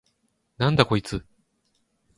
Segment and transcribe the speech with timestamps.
[0.57, 1.23] なんだこいつ！？